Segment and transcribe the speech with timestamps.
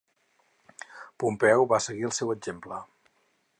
[1.25, 2.83] Pompeu va seguir el seu exemple.